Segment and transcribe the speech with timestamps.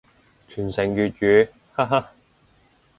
[0.49, 2.11] 傳承粵語，哈哈